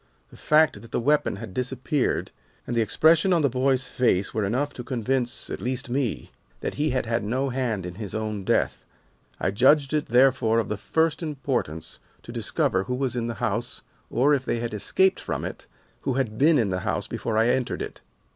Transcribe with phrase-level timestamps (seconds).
[0.31, 2.31] The fact that the weapon had disappeared,
[2.65, 6.31] and the expression on the boy's face were enough to convince, at least me,
[6.61, 8.83] that he had had no hand in his own death.
[9.39, 13.83] I judged it, therefore, of the first importance to discover who was in the house,
[14.09, 15.67] or, if they had escaped from it,
[16.01, 18.01] who had been in the house before I entered it.